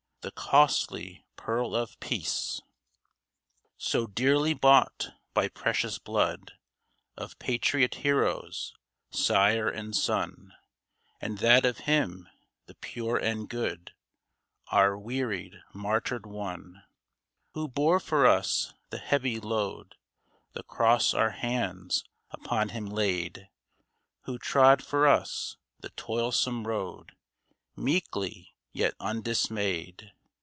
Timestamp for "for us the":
17.99-18.99, 24.83-25.89